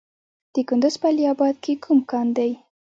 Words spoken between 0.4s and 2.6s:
د کندز په علي اباد کې کوم کان دی؟